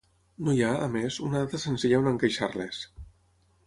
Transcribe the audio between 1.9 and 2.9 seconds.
on encaixar-les.